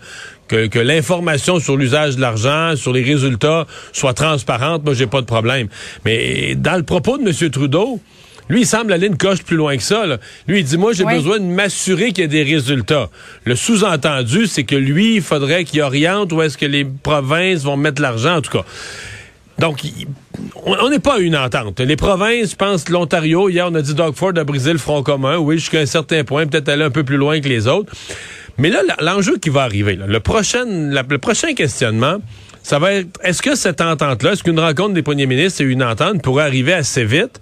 Que, 0.47 0.67
que 0.67 0.79
l'information 0.79 1.59
sur 1.59 1.75
l'usage 1.75 2.15
de 2.15 2.21
l'argent, 2.21 2.75
sur 2.75 2.93
les 2.93 3.01
résultats, 3.01 3.65
soit 3.91 4.13
transparente, 4.13 4.85
moi, 4.85 4.93
j'ai 4.93 5.07
pas 5.07 5.21
de 5.21 5.25
problème. 5.25 5.67
Mais 6.05 6.53
dans 6.55 6.77
le 6.77 6.83
propos 6.83 7.17
de 7.17 7.23
M. 7.23 7.49
Trudeau, 7.49 7.99
lui, 8.49 8.61
il 8.61 8.65
semble 8.67 8.93
aller 8.93 9.07
une 9.07 9.17
coche 9.17 9.43
plus 9.43 9.55
loin 9.55 9.75
que 9.75 9.83
ça. 9.83 10.05
Lui, 10.47 10.59
il 10.59 10.63
dit, 10.63 10.77
moi, 10.77 10.93
j'ai 10.93 11.05
besoin 11.05 11.39
de 11.39 11.45
m'assurer 11.45 12.11
qu'il 12.11 12.23
y 12.23 12.25
a 12.25 12.27
des 12.27 12.43
résultats. 12.43 13.09
Le 13.43 13.55
sous-entendu, 13.55 14.45
c'est 14.47 14.63
que 14.63 14.75
lui, 14.75 15.15
il 15.15 15.21
faudrait 15.21 15.63
qu'il 15.63 15.81
oriente 15.81 16.31
où 16.31 16.41
est-ce 16.41 16.57
que 16.57 16.65
les 16.65 16.85
provinces 16.85 17.63
vont 17.63 17.77
mettre 17.77 18.01
l'argent, 18.01 18.37
en 18.37 18.41
tout 18.41 18.51
cas. 18.51 18.65
Donc, 19.57 19.79
on 20.65 20.89
n'est 20.89 20.99
pas 20.99 21.15
à 21.15 21.19
une 21.19 21.35
entente. 21.35 21.79
Les 21.79 21.95
provinces, 21.95 22.51
je 22.51 22.55
pense, 22.55 22.89
l'Ontario, 22.89 23.49
hier, 23.49 23.67
on 23.71 23.75
a 23.75 23.81
dit 23.81 23.93
Doug 23.93 24.13
Ford 24.13 24.33
a 24.35 24.43
brisé 24.43 24.73
le 24.73 24.79
front 24.79 25.01
commun. 25.01 25.37
Oui, 25.37 25.55
jusqu'à 25.55 25.79
un 25.79 25.85
certain 25.85 26.23
point, 26.23 26.45
peut-être 26.45 26.67
aller 26.69 26.83
un 26.83 26.91
peu 26.91 27.03
plus 27.03 27.17
loin 27.17 27.39
que 27.39 27.47
les 27.47 27.67
autres. 27.67 27.91
Mais 28.57 28.69
là, 28.69 28.81
l'enjeu 29.01 29.37
qui 29.37 29.49
va 29.49 29.63
arriver, 29.63 29.95
le, 29.95 30.19
prochain, 30.19 30.65
le 30.65 31.17
prochain 31.17 31.53
questionnement, 31.53 32.17
ça 32.63 32.79
va 32.79 32.93
être, 32.93 33.19
est-ce 33.23 33.41
que 33.41 33.55
cette 33.55 33.81
entente-là, 33.81 34.33
est-ce 34.33 34.43
qu'une 34.43 34.59
rencontre 34.59 34.93
des 34.93 35.03
premiers 35.03 35.25
ministres 35.25 35.61
et 35.61 35.65
une 35.65 35.83
entente 35.83 36.21
pourrait 36.21 36.43
arriver 36.43 36.73
assez 36.73 37.05
vite 37.05 37.39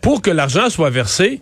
pour 0.00 0.22
que 0.22 0.30
l'argent 0.30 0.70
soit 0.70 0.90
versé 0.90 1.40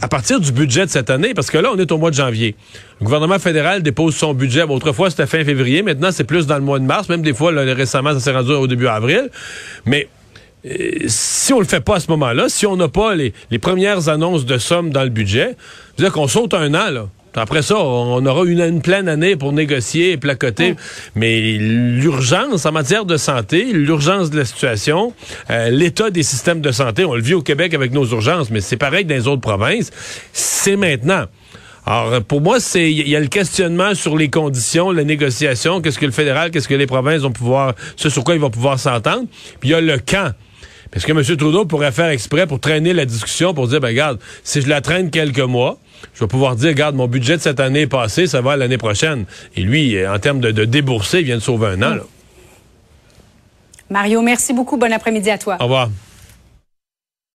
à 0.00 0.08
partir 0.08 0.40
du 0.40 0.50
budget 0.50 0.84
de 0.84 0.90
cette 0.90 1.10
année, 1.10 1.32
parce 1.32 1.48
que 1.48 1.58
là, 1.58 1.70
on 1.72 1.78
est 1.78 1.92
au 1.92 1.96
mois 1.96 2.10
de 2.10 2.16
janvier. 2.16 2.56
Le 3.00 3.04
gouvernement 3.04 3.38
fédéral 3.38 3.82
dépose 3.82 4.16
son 4.16 4.34
budget. 4.34 4.62
autrefois, 4.62 5.10
c'était 5.10 5.26
fin 5.26 5.44
février. 5.44 5.82
Maintenant, 5.82 6.10
c'est 6.10 6.24
plus 6.24 6.46
dans 6.46 6.56
le 6.56 6.62
mois 6.62 6.80
de 6.80 6.84
mars. 6.84 7.08
Même 7.08 7.22
des 7.22 7.32
fois, 7.32 7.52
récemment, 7.52 8.12
ça 8.12 8.18
s'est 8.18 8.32
rendu 8.32 8.50
au 8.50 8.66
début 8.66 8.88
avril. 8.88 9.30
Mais 9.86 10.08
euh, 10.66 11.04
si 11.06 11.52
on 11.52 11.60
le 11.60 11.66
fait 11.66 11.80
pas 11.80 11.96
à 11.96 12.00
ce 12.00 12.10
moment-là, 12.10 12.48
si 12.48 12.66
on 12.66 12.76
n'a 12.76 12.88
pas 12.88 13.14
les, 13.14 13.32
premières 13.60 14.08
annonces 14.08 14.44
de 14.44 14.58
sommes 14.58 14.90
dans 14.90 15.04
le 15.04 15.08
budget, 15.08 15.56
cest 15.90 16.00
dire 16.00 16.12
qu'on 16.12 16.26
saute 16.26 16.54
un 16.54 16.74
an, 16.74 16.90
là. 16.90 17.08
Après 17.34 17.62
ça, 17.62 17.78
on 17.78 18.24
aura 18.26 18.44
une, 18.44 18.60
une, 18.60 18.82
pleine 18.82 19.08
année 19.08 19.36
pour 19.36 19.52
négocier 19.52 20.12
et 20.12 20.16
placoter. 20.16 20.74
Mais 21.14 21.40
l'urgence 21.40 22.66
en 22.66 22.72
matière 22.72 23.04
de 23.04 23.16
santé, 23.16 23.72
l'urgence 23.72 24.30
de 24.30 24.38
la 24.38 24.44
situation, 24.44 25.14
euh, 25.50 25.70
l'état 25.70 26.10
des 26.10 26.22
systèmes 26.22 26.60
de 26.60 26.70
santé, 26.72 27.04
on 27.04 27.14
le 27.14 27.22
vit 27.22 27.34
au 27.34 27.42
Québec 27.42 27.72
avec 27.74 27.92
nos 27.92 28.04
urgences, 28.06 28.50
mais 28.50 28.60
c'est 28.60 28.76
pareil 28.76 29.04
dans 29.04 29.14
les 29.14 29.28
autres 29.28 29.40
provinces, 29.40 29.90
c'est 30.32 30.76
maintenant. 30.76 31.24
Alors, 31.84 32.22
pour 32.22 32.40
moi, 32.40 32.60
c'est 32.60 32.92
il 32.92 33.08
y 33.08 33.16
a 33.16 33.20
le 33.20 33.26
questionnement 33.26 33.94
sur 33.94 34.16
les 34.16 34.30
conditions, 34.30 34.92
la 34.92 35.02
négociation, 35.02 35.80
qu'est-ce 35.80 35.98
que 35.98 36.06
le 36.06 36.12
fédéral, 36.12 36.50
qu'est-ce 36.50 36.68
que 36.68 36.74
les 36.74 36.86
provinces 36.86 37.22
vont 37.22 37.32
pouvoir, 37.32 37.74
ce 37.96 38.08
sur 38.08 38.22
quoi 38.22 38.34
ils 38.34 38.40
vont 38.40 38.50
pouvoir 38.50 38.78
s'entendre. 38.78 39.24
Puis 39.58 39.70
il 39.70 39.72
y 39.72 39.74
a 39.74 39.80
le 39.80 39.98
quand. 39.98 40.30
Parce 40.92 41.06
que 41.06 41.12
M. 41.12 41.22
Trudeau 41.36 41.64
pourrait 41.64 41.90
faire 41.90 42.10
exprès 42.10 42.46
pour 42.46 42.60
traîner 42.60 42.92
la 42.92 43.06
discussion, 43.06 43.54
pour 43.54 43.66
dire, 43.66 43.80
ben 43.80 43.88
regarde, 43.88 44.20
si 44.44 44.60
je 44.60 44.68
la 44.68 44.80
traîne 44.80 45.10
quelques 45.10 45.40
mois, 45.40 45.78
je 46.14 46.20
vais 46.20 46.28
pouvoir 46.28 46.56
dire, 46.56 46.68
regarde, 46.68 46.94
mon 46.94 47.06
budget 47.06 47.36
de 47.36 47.42
cette 47.42 47.60
année 47.60 47.82
est 47.82 47.86
passé, 47.86 48.26
ça 48.26 48.40
va 48.40 48.56
l'année 48.56 48.78
prochaine. 48.78 49.24
Et 49.56 49.62
lui, 49.62 50.06
en 50.06 50.18
termes 50.18 50.40
de, 50.40 50.50
de 50.50 50.64
débourser, 50.64 51.20
il 51.20 51.24
vient 51.24 51.36
de 51.36 51.42
sauver 51.42 51.68
un 51.68 51.82
an. 51.82 51.94
Là. 51.94 52.02
Mario, 53.90 54.22
merci 54.22 54.52
beaucoup. 54.52 54.76
Bon 54.76 54.92
après-midi 54.92 55.30
à 55.30 55.38
toi. 55.38 55.56
Au 55.60 55.64
revoir. 55.64 55.90